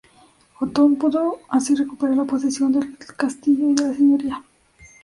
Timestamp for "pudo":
0.95-1.37